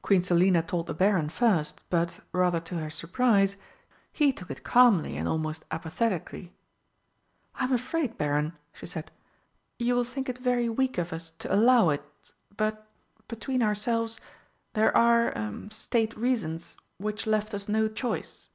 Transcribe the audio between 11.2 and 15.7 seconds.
to allow it, but, between ourselves, there are er